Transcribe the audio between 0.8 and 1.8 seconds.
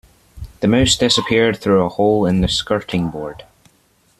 disappeared